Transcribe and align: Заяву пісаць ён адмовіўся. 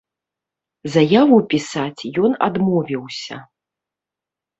Заяву 0.93 1.37
пісаць 1.53 2.07
ён 2.29 2.33
адмовіўся. 2.47 3.37